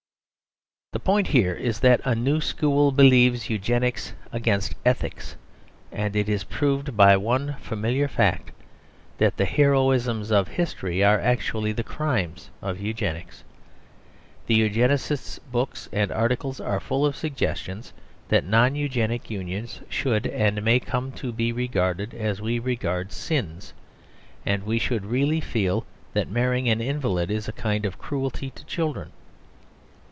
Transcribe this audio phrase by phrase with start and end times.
[0.93, 5.37] The point here is that a new school believes Eugenics against Ethics.
[5.89, 8.51] And it is proved by one familiar fact:
[9.17, 13.45] that the heroisms of history are actually the crimes of Eugenics.
[14.47, 17.93] The Eugenists' books and articles are full of suggestions
[18.27, 23.73] that non eugenic unions should and may come to be regarded as we regard sins;
[24.43, 28.65] that we should really feel that marrying an invalid is a kind of cruelty to
[28.65, 29.13] children.